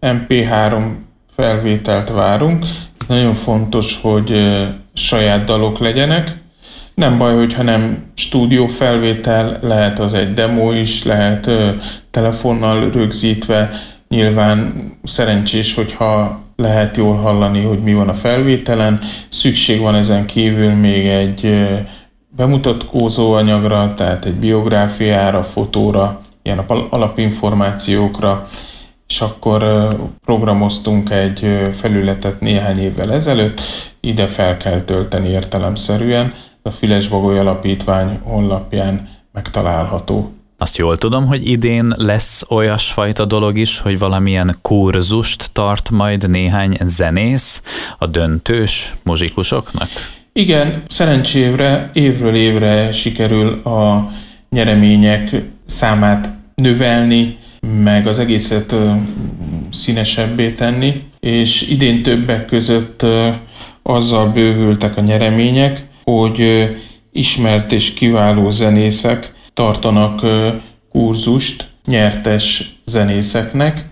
MP3 0.00 0.92
felvételt 1.36 2.08
várunk. 2.08 2.64
Nagyon 3.08 3.34
fontos, 3.34 4.00
hogy 4.02 4.58
saját 4.94 5.44
dalok 5.44 5.78
legyenek. 5.78 6.36
Nem 6.94 7.18
baj, 7.18 7.34
hogyha 7.34 7.62
nem 7.62 8.04
stúdió 8.14 8.66
felvétel, 8.66 9.58
lehet 9.62 9.98
az 9.98 10.14
egy 10.14 10.34
demo 10.34 10.72
is, 10.72 11.04
lehet 11.04 11.50
telefonnal 12.10 12.90
rögzítve. 12.90 13.70
Nyilván 14.08 14.74
szerencsés, 15.04 15.74
hogyha 15.74 16.40
lehet 16.62 16.96
jól 16.96 17.16
hallani, 17.16 17.62
hogy 17.62 17.82
mi 17.82 17.94
van 17.94 18.08
a 18.08 18.14
felvételen. 18.14 18.98
Szükség 19.28 19.80
van 19.80 19.94
ezen 19.94 20.26
kívül 20.26 20.74
még 20.74 21.06
egy 21.06 21.66
bemutatkozó 22.36 23.32
anyagra, 23.32 23.92
tehát 23.96 24.24
egy 24.24 24.34
biográfiára, 24.34 25.42
fotóra, 25.42 26.20
ilyen 26.42 26.58
alapinformációkra, 26.90 28.46
és 29.08 29.20
akkor 29.20 29.88
programoztunk 30.24 31.10
egy 31.10 31.60
felületet 31.72 32.40
néhány 32.40 32.78
évvel 32.78 33.12
ezelőtt, 33.12 33.60
ide 34.00 34.26
fel 34.26 34.56
kell 34.56 34.80
tölteni 34.80 35.28
értelemszerűen, 35.28 36.34
a 36.62 36.70
Bagoly 37.10 37.38
Alapítvány 37.38 38.18
honlapján 38.22 39.08
megtalálható. 39.32 40.32
Azt 40.60 40.76
jól 40.76 40.98
tudom, 40.98 41.26
hogy 41.26 41.46
idén 41.46 41.94
lesz 41.96 42.42
olyasfajta 42.48 43.24
dolog 43.24 43.58
is, 43.58 43.78
hogy 43.78 43.98
valamilyen 43.98 44.56
kurzust 44.62 45.50
tart 45.52 45.90
majd 45.90 46.30
néhány 46.30 46.78
zenész 46.84 47.62
a 47.98 48.06
döntős 48.06 48.94
muzsikusoknak? 49.02 49.88
Igen, 50.32 50.82
szerencsévre 50.88 51.90
évről 51.92 52.34
évre 52.34 52.92
sikerül 52.92 53.48
a 53.62 54.12
nyeremények 54.50 55.42
számát 55.66 56.30
növelni, 56.54 57.36
meg 57.60 58.06
az 58.06 58.18
egészet 58.18 58.74
színesebbé 59.70 60.50
tenni, 60.50 61.02
és 61.20 61.68
idén 61.70 62.02
többek 62.02 62.46
között 62.46 63.06
azzal 63.82 64.28
bővültek 64.28 64.96
a 64.96 65.00
nyeremények, 65.00 65.84
hogy 66.04 66.68
ismert 67.12 67.72
és 67.72 67.94
kiváló 67.94 68.50
zenészek 68.50 69.36
tartanak 69.58 70.20
kurzust 70.90 71.66
nyertes 71.86 72.78
zenészeknek. 72.84 73.84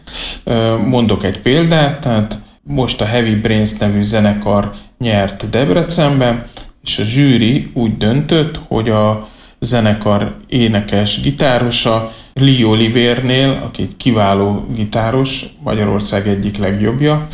Mondok 0.86 1.24
egy 1.24 1.40
példát, 1.40 2.00
tehát 2.00 2.38
most 2.62 3.00
a 3.00 3.04
Heavy 3.04 3.34
Brains 3.34 3.76
nevű 3.76 4.02
zenekar 4.02 4.74
nyert 4.98 5.50
Debrecenben, 5.50 6.44
és 6.82 6.98
a 6.98 7.04
zsűri 7.04 7.70
úgy 7.74 7.96
döntött, 7.96 8.60
hogy 8.68 8.88
a 8.88 9.28
zenekar 9.60 10.36
énekes 10.48 11.20
gitárosa 11.20 12.12
Lee 12.38 12.66
Olivernél, 12.66 13.60
aki 13.64 13.82
egy 13.82 13.96
kiváló 13.96 14.66
gitáros, 14.74 15.44
Magyarország 15.62 16.28
egyik 16.28 16.58
legjobbja, 16.58 17.26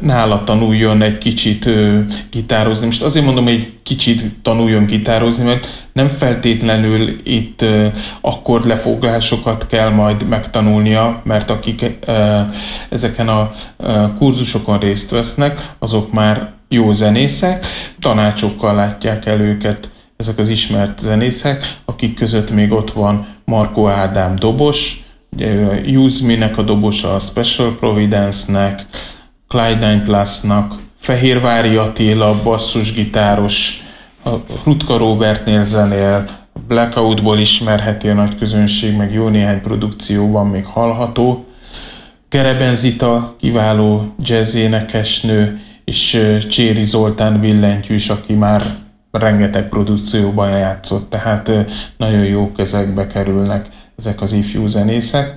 nála 0.00 0.44
tanuljon 0.44 1.02
egy 1.02 1.18
kicsit 1.18 1.66
ö, 1.66 1.98
gitározni. 2.30 2.86
Most 2.86 3.02
azért 3.02 3.24
mondom, 3.24 3.44
hogy 3.44 3.52
egy 3.52 3.72
kicsit 3.82 4.34
tanuljon 4.42 4.86
gitározni, 4.86 5.44
mert 5.44 5.88
nem 5.92 6.08
feltétlenül 6.08 7.20
itt 7.24 7.62
ö, 7.62 7.86
akkordlefoglásokat 8.20 9.66
kell 9.66 9.90
majd 9.90 10.28
megtanulnia, 10.28 11.22
mert 11.24 11.50
akik 11.50 11.84
ö, 12.06 12.40
ezeken 12.88 13.28
a 13.28 13.50
ö, 13.76 14.04
kurzusokon 14.18 14.78
részt 14.78 15.10
vesznek, 15.10 15.74
azok 15.78 16.12
már 16.12 16.52
jó 16.68 16.92
zenészek, 16.92 17.66
tanácsokkal 18.00 18.74
látják 18.74 19.26
el 19.26 19.40
őket 19.40 19.90
ezek 20.16 20.38
az 20.38 20.48
ismert 20.48 20.98
zenészek, 20.98 21.78
akik 21.84 22.14
között 22.14 22.50
még 22.50 22.72
ott 22.72 22.90
van 22.90 23.35
Marko 23.46 23.88
Ádám 23.88 24.36
dobos, 24.36 25.04
Use 25.86 26.26
Me-nek 26.26 26.58
a 26.58 26.62
dobosa 26.62 27.14
a 27.14 27.18
Special 27.18 27.76
Providence-nek, 27.78 28.86
Clyde 29.48 30.02
Plus-nak, 30.04 30.74
Fehérvári 30.98 31.76
Attila 31.76 32.42
basszusgitáros, 32.42 33.82
a 34.24 34.30
Rutka 34.64 34.96
Robertnél 34.96 35.62
zenél, 35.62 36.24
Blackoutból 36.68 37.38
ismerheti 37.38 38.08
a 38.08 38.14
nagy 38.14 38.36
közönség, 38.36 38.96
meg 38.96 39.12
jó 39.12 39.28
néhány 39.28 39.60
produkcióban 39.60 40.46
még 40.46 40.64
hallható. 40.64 41.44
Gerebenzita 42.28 43.34
kiváló 43.40 44.14
jazzénekesnő, 44.22 45.60
és 45.84 46.28
Cséri 46.50 46.84
Zoltán 46.84 47.40
billentyűs, 47.40 48.08
aki 48.08 48.34
már 48.34 48.85
rengeteg 49.18 49.68
produkcióban 49.68 50.50
játszott, 50.50 51.10
tehát 51.10 51.50
nagyon 51.96 52.24
jó 52.24 52.52
kezekbe 52.52 53.06
kerülnek 53.06 53.68
ezek 53.96 54.20
az 54.22 54.32
ifjú 54.32 54.66
zenészek. 54.66 55.36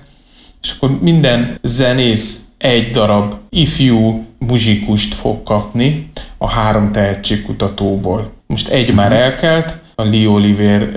És 0.62 0.72
akkor 0.72 1.02
minden 1.02 1.58
zenész 1.62 2.48
egy 2.58 2.92
darab 2.92 3.34
ifjú 3.50 4.26
muzsikust 4.40 5.14
fog 5.14 5.44
kapni 5.44 6.10
a 6.38 6.50
három 6.50 6.92
tehetségkutatóból. 6.92 8.32
Most 8.48 8.68
egy 8.68 8.94
már 8.94 9.10
mhm. 9.10 9.20
elkelt, 9.20 9.82
a 9.96 10.04
Lee 10.04 10.30
Oliver 10.30 10.90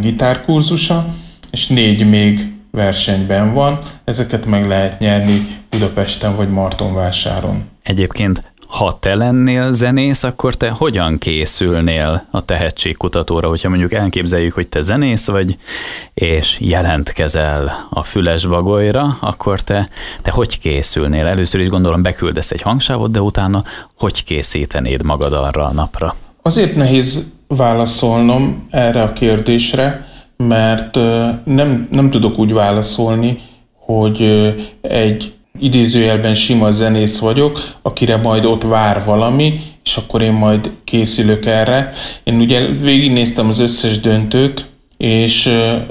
gitárkurzusa, 0.00 1.06
és 1.50 1.66
négy 1.66 2.08
még 2.08 2.52
versenyben 2.70 3.54
van. 3.54 3.78
Ezeket 4.04 4.46
meg 4.46 4.66
lehet 4.66 4.98
nyerni 4.98 5.46
Budapesten 5.70 6.36
vagy 6.36 6.48
Martonvásáron. 6.48 7.64
Egyébként 7.82 8.49
ha 8.70 8.98
te 8.98 9.14
lennél 9.14 9.72
zenész, 9.72 10.22
akkor 10.22 10.54
te 10.54 10.68
hogyan 10.68 11.18
készülnél 11.18 12.26
a 12.30 12.44
tehetségkutatóra, 12.44 13.48
hogyha 13.48 13.68
mondjuk 13.68 13.92
elképzeljük, 13.92 14.52
hogy 14.52 14.68
te 14.68 14.80
zenész 14.80 15.26
vagy, 15.26 15.58
és 16.14 16.56
jelentkezel 16.60 17.86
a 17.90 18.02
füles 18.02 18.46
bagolyra, 18.46 19.16
akkor 19.20 19.60
te, 19.60 19.88
te 20.22 20.30
hogy 20.30 20.58
készülnél? 20.58 21.26
Először 21.26 21.60
is 21.60 21.68
gondolom 21.68 22.02
beküldesz 22.02 22.50
egy 22.50 22.62
hangsávot, 22.62 23.10
de 23.10 23.20
utána 23.20 23.64
hogy 23.98 24.24
készítenéd 24.24 25.02
magad 25.02 25.32
arra 25.32 25.64
a 25.64 25.72
napra? 25.72 26.14
Azért 26.42 26.76
nehéz 26.76 27.32
válaszolnom 27.46 28.66
erre 28.70 29.02
a 29.02 29.12
kérdésre, 29.12 30.08
mert 30.36 30.94
nem, 31.44 31.88
nem 31.90 32.10
tudok 32.10 32.38
úgy 32.38 32.52
válaszolni, 32.52 33.40
hogy 33.86 34.22
egy 34.80 35.34
idézőjelben 35.58 36.34
sima 36.34 36.70
zenész 36.70 37.18
vagyok, 37.18 37.60
akire 37.82 38.16
majd 38.16 38.44
ott 38.44 38.62
vár 38.62 39.04
valami, 39.04 39.60
és 39.84 39.96
akkor 39.96 40.22
én 40.22 40.32
majd 40.32 40.70
készülök 40.84 41.46
erre. 41.46 41.92
Én 42.24 42.40
ugye 42.40 42.66
végignéztem 42.66 43.48
az 43.48 43.58
összes 43.58 44.00
döntőt, 44.00 44.68
és 44.96 45.50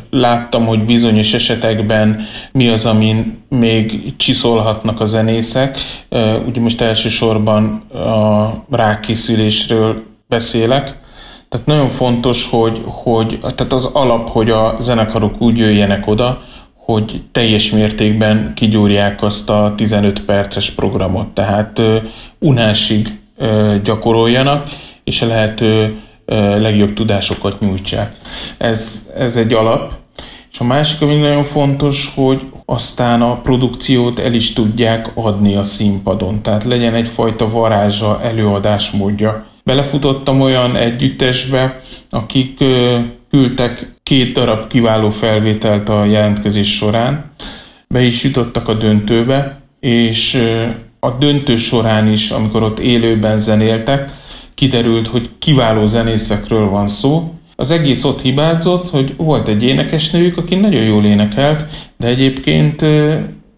láttam, 0.10 0.66
hogy 0.66 0.84
bizonyos 0.84 1.34
esetekben 1.34 2.26
mi 2.52 2.68
az, 2.68 2.86
amin 2.86 3.44
még 3.50 4.14
csiszolhatnak 4.18 5.00
a 5.00 5.06
zenészek. 5.06 5.78
Ugye 6.48 6.62
most 6.62 6.82
elsősorban 6.82 7.64
a 7.94 8.76
rákészülésről 8.76 10.04
beszélek. 10.28 10.98
Tehát 11.50 11.66
nagyon 11.66 11.90
fontos, 11.90 12.50
hogy, 12.50 12.82
hogy 12.86 13.40
tehát 13.56 13.74
az 13.74 13.86
alap, 13.86 14.30
hogy 14.30 14.50
a 14.50 14.76
zenekarok 14.80 15.42
úgy 15.42 15.58
jöjjenek 15.58 16.08
oda, 16.08 16.42
hogy 16.92 17.22
teljes 17.32 17.72
mértékben 17.72 18.54
kigyúrják 18.56 19.24
azt 19.24 19.50
a 19.50 19.74
15 19.78 20.22
perces 20.22 20.70
programot, 20.70 21.28
tehát 21.28 21.82
unásig 22.40 23.08
gyakoroljanak, 23.84 24.70
és 25.04 25.22
a 25.22 25.28
lehető 25.28 26.00
legjobb 26.58 26.94
tudásokat 26.94 27.60
nyújtsák. 27.60 28.16
Ez, 28.58 29.10
ez 29.18 29.36
egy 29.36 29.54
alap. 29.54 29.94
És 30.52 30.60
a 30.60 30.64
másik, 30.64 31.02
ami 31.02 31.16
nagyon 31.16 31.44
fontos, 31.44 32.12
hogy 32.16 32.46
aztán 32.66 33.22
a 33.22 33.42
produkciót 33.42 34.20
el 34.20 34.34
is 34.34 34.54
tudják 34.54 35.12
adni 35.14 35.56
a 35.56 35.64
színpadon. 35.64 36.42
Tehát 36.42 36.64
legyen 36.64 36.94
egyfajta 36.94 37.50
varázsa, 37.50 38.20
előadásmódja. 38.24 39.46
Belefutottam 39.64 40.42
olyan 40.42 40.76
együttesbe, 40.76 41.80
akik 42.10 42.64
küldtek 43.30 43.99
két 44.10 44.34
darab 44.34 44.68
kiváló 44.68 45.10
felvételt 45.10 45.90
a 45.90 46.06
jelentkezés 46.06 46.76
során, 46.76 47.32
be 47.88 48.02
is 48.02 48.24
jutottak 48.24 48.68
a 48.68 48.74
döntőbe, 48.74 49.62
és 49.80 50.38
a 51.00 51.12
döntő 51.12 51.56
során 51.56 52.08
is, 52.08 52.32
amikor 52.32 52.64
ott 52.64 52.80
élőben 52.80 53.38
zenéltek, 53.38 54.12
kiderült, 54.56 55.08
hogy 55.08 55.30
kiváló 55.40 55.86
zenészekről 55.86 56.70
van 56.70 56.88
szó. 56.88 57.34
Az 57.56 57.72
egész 57.72 58.04
ott 58.04 58.22
hibázott, 58.22 58.90
hogy 58.90 59.14
volt 59.18 59.48
egy 59.48 59.64
énekesnőjük, 59.64 60.38
aki 60.38 60.56
nagyon 60.56 60.84
jól 60.84 61.06
énekelt, 61.06 61.66
de 61.98 62.08
egyébként 62.08 62.86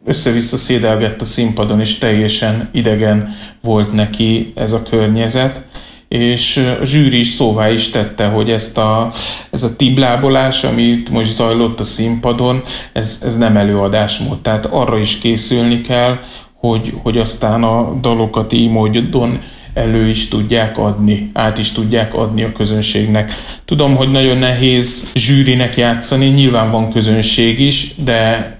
össze-vissza 0.05 0.57
szédelgett 0.57 1.21
a 1.21 1.25
színpadon, 1.25 1.79
és 1.79 1.97
teljesen 1.97 2.69
idegen 2.71 3.29
volt 3.61 3.91
neki 3.91 4.51
ez 4.55 4.71
a 4.71 4.83
környezet 4.83 5.63
és 6.11 6.57
a 6.81 6.85
zsűri 6.85 7.17
is 7.17 7.27
szóvá 7.27 7.69
is 7.71 7.89
tette, 7.89 8.25
hogy 8.25 8.49
ezt 8.49 8.77
a, 8.77 9.09
ez 9.51 9.63
a 9.63 9.75
tiblábolás, 9.75 10.63
amit 10.63 11.09
most 11.09 11.33
zajlott 11.33 11.79
a 11.79 11.83
színpadon, 11.83 12.61
ez, 12.93 13.21
ez 13.25 13.37
nem 13.37 13.57
előadásmód, 13.57 14.39
tehát 14.39 14.65
arra 14.65 14.99
is 14.99 15.17
készülni 15.17 15.81
kell, 15.81 16.19
hogy, 16.59 16.93
hogy 17.03 17.17
aztán 17.17 17.63
a 17.63 17.93
dalokat 18.01 18.53
így 18.53 18.69
módon 18.69 19.39
elő 19.73 20.07
is 20.07 20.27
tudják 20.27 20.77
adni, 20.77 21.29
át 21.33 21.57
is 21.57 21.71
tudják 21.71 22.13
adni 22.13 22.43
a 22.43 22.51
közönségnek. 22.51 23.31
Tudom, 23.65 23.95
hogy 23.95 24.11
nagyon 24.11 24.37
nehéz 24.37 25.11
zsűrinek 25.13 25.77
játszani, 25.77 26.25
nyilván 26.25 26.71
van 26.71 26.91
közönség 26.91 27.59
is, 27.59 27.95
de 28.03 28.55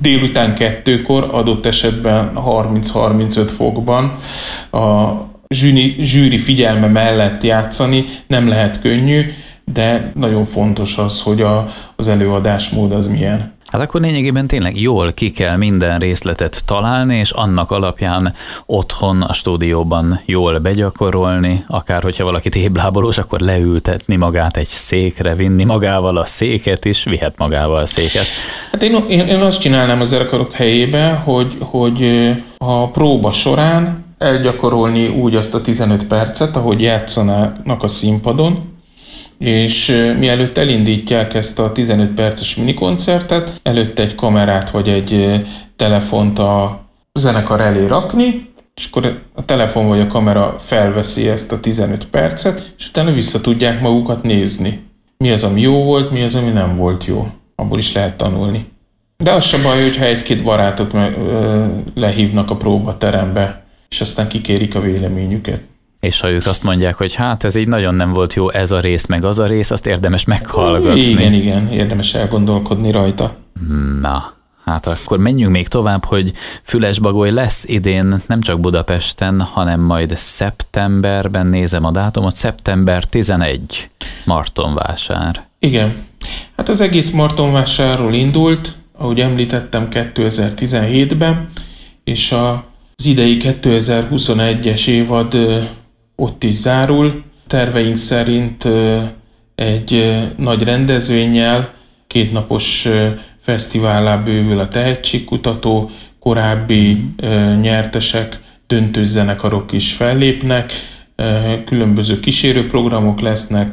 délután 0.00 0.54
kettőkor, 0.54 1.28
adott 1.32 1.66
esetben 1.66 2.32
30-35 2.36 3.50
fokban 3.56 4.14
a 4.70 5.12
zsűri, 5.52 5.96
zsűri 6.00 6.38
figyelme 6.38 6.86
mellett 6.86 7.42
játszani 7.42 8.04
nem 8.26 8.48
lehet 8.48 8.80
könnyű, 8.80 9.32
de 9.72 10.12
nagyon 10.14 10.44
fontos 10.44 10.98
az, 10.98 11.20
hogy 11.20 11.40
a, 11.40 11.68
az 11.96 12.08
előadásmód 12.08 12.92
az 12.92 13.06
milyen. 13.06 13.52
Hát 13.72 13.80
akkor 13.80 14.00
lényegében 14.00 14.46
tényleg 14.46 14.80
jól 14.80 15.12
ki 15.12 15.30
kell 15.30 15.56
minden 15.56 15.98
részletet 15.98 16.62
találni, 16.64 17.16
és 17.16 17.30
annak 17.30 17.70
alapján 17.70 18.34
otthon 18.66 19.22
a 19.22 19.32
stúdióban 19.32 20.20
jól 20.26 20.58
begyakorolni, 20.58 21.64
akár 21.68 22.02
hogyha 22.02 22.24
valaki 22.24 22.48
téblábolós, 22.48 23.18
akkor 23.18 23.40
leültetni 23.40 24.16
magát 24.16 24.56
egy 24.56 24.66
székre, 24.66 25.34
vinni 25.34 25.64
magával 25.64 26.16
a 26.16 26.24
széket 26.24 26.84
is, 26.84 27.04
vihet 27.04 27.38
magával 27.38 27.76
a 27.76 27.86
széket. 27.86 28.24
Hát 28.72 28.82
én, 28.82 28.94
én, 29.08 29.26
én 29.26 29.40
azt 29.40 29.60
csinálnám 29.60 30.00
az 30.00 30.08
zenekarok 30.08 30.52
helyébe, 30.52 31.10
hogy, 31.10 31.56
hogy 31.60 32.30
a 32.58 32.90
próba 32.90 33.32
során 33.32 34.01
elgyakorolni 34.22 35.08
úgy 35.08 35.34
azt 35.34 35.54
a 35.54 35.60
15 35.60 36.06
percet, 36.06 36.56
ahogy 36.56 36.80
játszanának 36.80 37.82
a 37.82 37.88
színpadon, 37.88 38.70
és 39.38 40.04
mielőtt 40.18 40.58
elindítják 40.58 41.34
ezt 41.34 41.58
a 41.58 41.72
15 41.72 42.10
perces 42.10 42.56
minikoncertet, 42.56 43.60
előtte 43.62 44.02
egy 44.02 44.14
kamerát 44.14 44.70
vagy 44.70 44.88
egy 44.88 45.42
telefont 45.76 46.38
a 46.38 46.80
zenekar 47.12 47.60
elé 47.60 47.86
rakni, 47.86 48.50
és 48.74 48.86
akkor 48.90 49.20
a 49.34 49.44
telefon 49.44 49.86
vagy 49.88 50.00
a 50.00 50.06
kamera 50.06 50.54
felveszi 50.58 51.28
ezt 51.28 51.52
a 51.52 51.60
15 51.60 52.06
percet, 52.06 52.74
és 52.78 52.88
utána 52.88 53.12
vissza 53.12 53.40
tudják 53.40 53.80
magukat 53.80 54.22
nézni. 54.22 54.82
Mi 55.16 55.30
az, 55.30 55.44
ami 55.44 55.60
jó 55.60 55.84
volt, 55.84 56.10
mi 56.10 56.22
az, 56.22 56.34
ami 56.34 56.50
nem 56.50 56.76
volt 56.76 57.04
jó. 57.04 57.28
Abból 57.54 57.78
is 57.78 57.92
lehet 57.92 58.16
tanulni. 58.16 58.66
De 59.16 59.32
az 59.32 59.44
sem 59.44 59.62
baj, 59.62 59.82
hogyha 59.82 60.04
egy-két 60.04 60.42
barátot 60.42 60.94
lehívnak 61.94 62.50
a 62.50 62.56
próbaterembe, 62.56 63.61
és 63.92 64.00
aztán 64.00 64.28
kikérik 64.28 64.74
a 64.74 64.80
véleményüket. 64.80 65.60
És 66.00 66.20
ha 66.20 66.30
ők 66.30 66.46
azt 66.46 66.62
mondják, 66.62 66.94
hogy 66.94 67.14
hát 67.14 67.44
ez 67.44 67.54
így 67.54 67.68
nagyon 67.68 67.94
nem 67.94 68.12
volt 68.12 68.34
jó 68.34 68.50
ez 68.50 68.70
a 68.70 68.80
rész, 68.80 69.06
meg 69.06 69.24
az 69.24 69.38
a 69.38 69.46
rész, 69.46 69.70
azt 69.70 69.86
érdemes 69.86 70.24
meghallgatni. 70.24 71.00
Igen, 71.00 71.32
igen, 71.32 71.68
érdemes 71.68 72.14
elgondolkodni 72.14 72.90
rajta. 72.90 73.36
Na, 74.00 74.32
hát 74.64 74.86
akkor 74.86 75.18
menjünk 75.18 75.52
még 75.52 75.68
tovább, 75.68 76.04
hogy 76.04 76.32
Fülesbagoly 76.62 77.30
lesz 77.30 77.64
idén 77.66 78.22
nem 78.26 78.40
csak 78.40 78.60
Budapesten, 78.60 79.40
hanem 79.40 79.80
majd 79.80 80.16
szeptemberben, 80.16 81.46
nézem 81.46 81.84
a 81.84 81.90
dátumot, 81.90 82.34
szeptember 82.34 83.04
11, 83.04 83.90
Martonvásár. 84.24 85.46
Igen, 85.58 85.94
hát 86.56 86.68
az 86.68 86.80
egész 86.80 87.10
Martonvásárról 87.10 88.14
indult, 88.14 88.72
ahogy 88.98 89.20
említettem 89.20 89.88
2017-ben, 89.90 91.48
és 92.04 92.32
a 92.32 92.70
az 93.02 93.08
idei 93.08 93.36
2021-es 93.40 94.88
évad 94.88 95.36
ott 96.16 96.44
is 96.44 96.52
zárul. 96.52 97.22
Terveink 97.46 97.96
szerint 97.96 98.68
egy 99.54 100.18
nagy 100.36 100.62
rendezvényel, 100.62 101.74
kétnapos 102.06 102.88
fesztivállá 103.40 104.16
bővül 104.16 104.58
a 104.58 104.68
tehetségkutató, 104.68 105.90
korábbi 106.20 107.04
nyertesek, 107.60 108.40
döntőzenekarok 108.66 109.72
is 109.72 109.92
fellépnek, 109.92 110.72
különböző 111.64 112.20
kísérőprogramok 112.20 113.20
lesznek. 113.20 113.72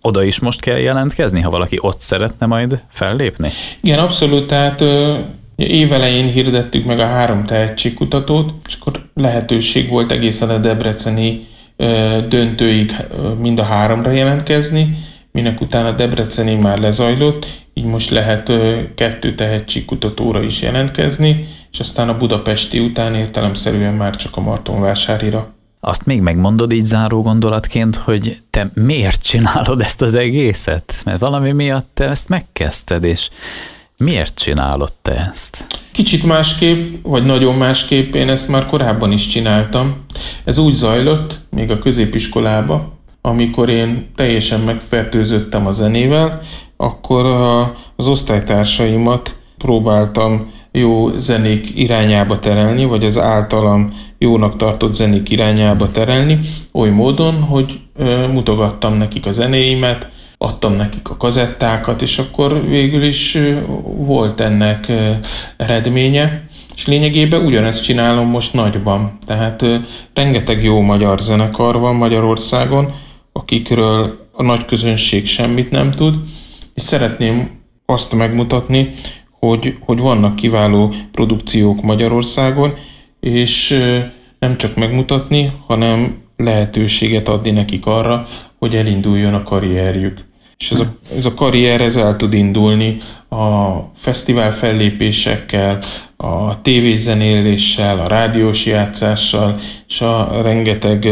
Oda 0.00 0.22
is 0.22 0.38
most 0.38 0.60
kell 0.60 0.78
jelentkezni, 0.78 1.40
ha 1.40 1.50
valaki 1.50 1.78
ott 1.80 2.00
szeretne 2.00 2.46
majd 2.46 2.82
fellépni? 2.90 3.50
Igen, 3.80 3.98
abszolút, 3.98 4.46
tehát 4.46 4.84
Évelején 5.68 6.26
hirdettük 6.26 6.84
meg 6.84 6.98
a 7.00 7.06
három 7.06 7.44
tehetségkutatót, 7.44 8.52
és 8.66 8.74
akkor 8.80 9.10
lehetőség 9.14 9.88
volt 9.88 10.12
egészen 10.12 10.50
a 10.50 10.58
debreceni 10.58 11.46
döntőig 12.28 12.96
mind 13.40 13.58
a 13.58 13.62
háromra 13.62 14.10
jelentkezni, 14.10 14.96
minek 15.32 15.60
utána 15.60 15.88
a 15.88 15.92
debreceni 15.92 16.54
már 16.54 16.78
lezajlott, 16.78 17.46
így 17.74 17.84
most 17.84 18.10
lehet 18.10 18.52
kettő 18.94 19.34
tehetségkutatóra 19.34 20.42
is 20.42 20.62
jelentkezni, 20.62 21.46
és 21.72 21.80
aztán 21.80 22.08
a 22.08 22.16
budapesti 22.16 22.78
után 22.78 23.14
értelemszerűen 23.14 23.94
már 23.94 24.16
csak 24.16 24.36
a 24.36 24.40
Martonvásárira. 24.40 25.54
Azt 25.80 26.06
még 26.06 26.20
megmondod 26.20 26.72
így 26.72 26.84
záró 26.84 27.22
gondolatként, 27.22 27.96
hogy 27.96 28.36
te 28.50 28.70
miért 28.74 29.22
csinálod 29.22 29.80
ezt 29.80 30.02
az 30.02 30.14
egészet? 30.14 30.94
Mert 31.04 31.20
valami 31.20 31.52
miatt 31.52 31.90
te 31.94 32.08
ezt 32.08 32.28
megkezdted, 32.28 33.04
és 33.04 33.30
Miért 34.04 34.34
csinálod 34.34 34.92
te 35.02 35.30
ezt? 35.32 35.64
Kicsit 35.92 36.24
másképp, 36.24 36.94
vagy 37.02 37.24
nagyon 37.24 37.54
másképp, 37.54 38.14
én 38.14 38.28
ezt 38.28 38.48
már 38.48 38.66
korábban 38.66 39.12
is 39.12 39.26
csináltam. 39.26 39.96
Ez 40.44 40.58
úgy 40.58 40.74
zajlott, 40.74 41.40
még 41.50 41.70
a 41.70 41.78
középiskolába, 41.78 42.92
amikor 43.20 43.68
én 43.68 44.10
teljesen 44.16 44.60
megfertőzöttem 44.60 45.66
a 45.66 45.72
zenével, 45.72 46.40
akkor 46.76 47.24
az 47.96 48.06
osztálytársaimat 48.06 49.38
próbáltam 49.58 50.50
jó 50.72 51.18
zenék 51.18 51.76
irányába 51.76 52.38
terelni, 52.38 52.84
vagy 52.84 53.04
az 53.04 53.18
általam 53.18 53.94
jónak 54.18 54.56
tartott 54.56 54.94
zenék 54.94 55.30
irányába 55.30 55.90
terelni, 55.90 56.38
oly 56.72 56.90
módon, 56.90 57.42
hogy 57.42 57.80
mutogattam 58.32 58.94
nekik 58.94 59.26
a 59.26 59.32
zenéimet, 59.32 60.10
adtam 60.42 60.72
nekik 60.72 61.10
a 61.10 61.16
kazettákat, 61.16 62.02
és 62.02 62.18
akkor 62.18 62.66
végül 62.66 63.02
is 63.02 63.38
volt 63.96 64.40
ennek 64.40 64.92
eredménye, 65.56 66.44
és 66.74 66.86
lényegében 66.86 67.44
ugyanezt 67.44 67.84
csinálom 67.84 68.28
most 68.28 68.52
nagyban. 68.52 69.18
Tehát 69.26 69.64
rengeteg 70.14 70.62
jó 70.62 70.80
magyar 70.80 71.18
zenekar 71.18 71.78
van 71.78 71.94
Magyarországon, 71.94 72.94
akikről 73.32 74.28
a 74.32 74.42
nagy 74.42 74.64
közönség 74.64 75.26
semmit 75.26 75.70
nem 75.70 75.90
tud, 75.90 76.14
és 76.74 76.82
szeretném 76.82 77.50
azt 77.86 78.14
megmutatni, 78.14 78.88
hogy, 79.38 79.76
hogy 79.80 79.98
vannak 79.98 80.36
kiváló 80.36 80.94
produkciók 81.12 81.82
Magyarországon, 81.82 82.74
és 83.20 83.78
nem 84.38 84.56
csak 84.56 84.76
megmutatni, 84.76 85.52
hanem 85.66 86.18
lehetőséget 86.36 87.28
adni 87.28 87.50
nekik 87.50 87.86
arra, 87.86 88.24
hogy 88.58 88.76
elinduljon 88.76 89.34
a 89.34 89.42
karrierjük. 89.42 90.28
És 90.60 90.70
ez 90.70 90.80
a, 90.80 90.96
ez 91.16 91.24
a 91.24 91.34
karrier 91.34 91.80
ez 91.80 91.96
el 91.96 92.16
tud 92.16 92.34
indulni 92.34 92.96
a 93.28 93.76
fesztivál 93.94 94.52
fellépésekkel, 94.52 95.82
a 96.16 96.62
tévézenéléssel, 96.62 97.98
a 97.98 98.06
rádiós 98.06 98.66
játszással, 98.66 99.58
és 99.88 100.00
a 100.00 100.42
rengeteg 100.42 101.08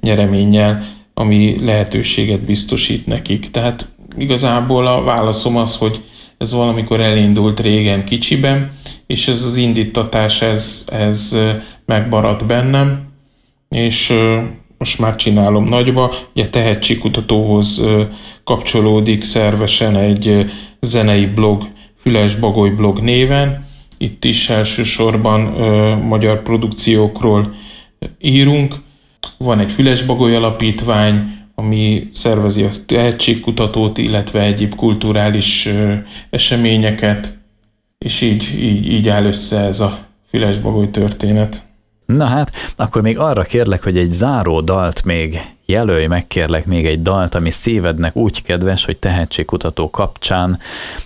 nyereménnyel, 0.00 0.86
ami 1.14 1.64
lehetőséget 1.64 2.40
biztosít 2.40 3.06
nekik. 3.06 3.50
Tehát 3.50 3.88
igazából 4.16 4.86
a 4.86 5.02
válaszom 5.02 5.56
az, 5.56 5.76
hogy 5.76 6.00
ez 6.38 6.52
valamikor 6.52 7.00
elindult 7.00 7.60
régen 7.60 8.04
kicsiben, 8.04 8.72
és 9.06 9.28
ez 9.28 9.44
az 9.44 9.56
indítatás, 9.56 10.42
ez, 10.42 10.86
ez 10.92 11.38
megmaradt 11.86 12.46
bennem, 12.46 13.10
és 13.68 14.12
most 14.82 14.98
már 14.98 15.16
csinálom 15.16 15.64
nagyba. 15.68 16.14
Ugye 16.34 16.48
tehetségkutatóhoz 16.48 17.82
kapcsolódik 18.44 19.24
szervesen 19.24 19.96
egy 19.96 20.50
zenei 20.80 21.26
blog, 21.26 21.68
Füles 21.96 22.34
Bagoly 22.34 22.70
blog 22.70 22.98
néven. 22.98 23.66
Itt 23.98 24.24
is 24.24 24.48
elsősorban 24.48 25.40
magyar 25.98 26.42
produkciókról 26.42 27.54
írunk. 28.20 28.74
Van 29.36 29.58
egy 29.58 29.72
Füles 29.72 30.02
Bagoly 30.02 30.36
alapítvány, 30.36 31.34
ami 31.54 32.08
szervezi 32.12 32.62
a 32.62 32.70
tehetségkutatót, 32.86 33.98
illetve 33.98 34.40
egyéb 34.40 34.74
kulturális 34.74 35.68
eseményeket, 36.30 37.38
és 37.98 38.20
így, 38.20 38.58
így, 38.58 38.92
így 38.92 39.08
áll 39.08 39.24
össze 39.24 39.58
ez 39.58 39.80
a 39.80 40.06
Füles 40.30 40.58
Bagoly 40.58 40.90
történet. 40.90 41.70
Na 42.16 42.26
hát, 42.26 42.52
akkor 42.76 43.02
még 43.02 43.18
arra 43.18 43.42
kérlek, 43.42 43.82
hogy 43.82 43.98
egy 43.98 44.12
záró 44.12 44.60
dalt 44.60 45.04
még 45.04 45.40
jelölj 45.66 46.06
meg 46.06 46.26
kérlek 46.26 46.66
még 46.66 46.86
egy 46.86 47.02
dalt, 47.02 47.34
ami 47.34 47.50
szívednek 47.50 48.16
úgy 48.16 48.42
kedves, 48.42 48.84
hogy 48.84 48.96
tehetségkutató 48.96 49.90
kapcsán 49.90 50.58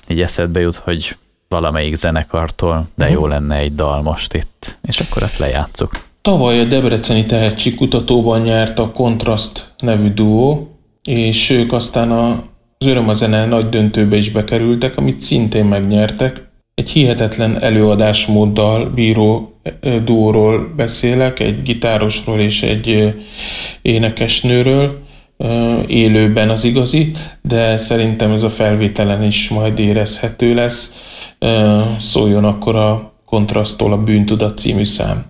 így 0.09 0.21
eszedbe 0.21 0.61
jut, 0.61 0.77
hogy 0.77 1.16
valamelyik 1.49 1.95
zenekartól, 1.95 2.88
de 2.95 3.05
uh-huh. 3.05 3.21
jó 3.21 3.27
lenne 3.27 3.57
egy 3.57 3.75
dal 3.75 4.03
most 4.03 4.35
itt, 4.35 4.79
és 4.83 5.01
akkor 5.01 5.23
azt 5.23 5.38
lejátszuk. 5.38 6.05
Tavaly 6.23 6.61
a 6.61 6.64
Debreceni 6.64 7.27
Tehetségkutatóban 7.27 8.40
nyert 8.40 8.79
a 8.79 8.90
Kontraszt 8.90 9.73
nevű 9.79 10.12
duó, 10.12 10.77
és 11.03 11.51
ők 11.51 11.73
aztán 11.73 12.11
a 12.11 12.42
az 12.79 12.87
Öröm 12.87 13.09
a 13.09 13.14
zene 13.14 13.47
nagy 13.47 13.69
döntőbe 13.69 14.16
is 14.16 14.31
bekerültek, 14.31 14.97
amit 14.97 15.21
szintén 15.21 15.64
megnyertek. 15.64 16.46
Egy 16.83 16.89
hihetetlen 16.89 17.62
előadásmóddal 17.62 18.91
bíró 18.91 19.59
duóról 20.05 20.73
beszélek, 20.77 21.41
egy 21.41 21.62
gitárosról 21.62 22.41
és 22.41 22.62
egy 22.62 23.15
énekesnőről, 23.83 25.03
élőben 25.87 26.49
az 26.49 26.65
igazi, 26.65 27.12
de 27.43 27.79
szerintem 27.79 28.31
ez 28.31 28.43
a 28.43 28.51
felvételen 28.51 29.23
is 29.23 29.49
majd 29.49 29.79
érezhető 29.79 30.55
lesz. 30.55 30.95
Szóljon 31.99 32.45
akkor 32.45 32.77
a 32.77 33.12
kontrasztól 33.25 33.93
a 33.93 34.03
Bűntudat 34.03 34.59
című 34.59 34.85
szám. 34.85 35.25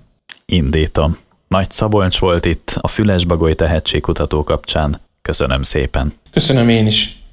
Indítom. 0.46 1.18
Nagy 1.48 1.70
Szabolcs 1.70 2.18
volt 2.18 2.44
itt 2.44 2.78
a 2.80 2.88
Fülesbagoly 2.88 3.54
tehetségkutató 3.54 4.44
kapcsán. 4.44 5.00
Köszönöm 5.22 5.62
szépen. 5.62 6.12
Köszönöm 6.30 6.68
én 6.68 6.86
is. 6.86 7.18